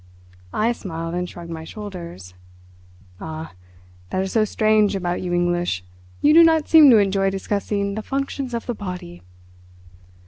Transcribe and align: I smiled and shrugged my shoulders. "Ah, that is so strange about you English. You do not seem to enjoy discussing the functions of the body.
I 0.55 0.71
smiled 0.71 1.13
and 1.13 1.29
shrugged 1.29 1.51
my 1.51 1.63
shoulders. 1.63 2.33
"Ah, 3.19 3.51
that 4.09 4.23
is 4.23 4.31
so 4.31 4.43
strange 4.45 4.95
about 4.95 5.21
you 5.21 5.31
English. 5.31 5.83
You 6.21 6.33
do 6.33 6.43
not 6.43 6.67
seem 6.67 6.89
to 6.89 6.97
enjoy 6.97 7.29
discussing 7.29 7.93
the 7.93 8.01
functions 8.01 8.55
of 8.55 8.65
the 8.65 8.73
body. 8.73 9.21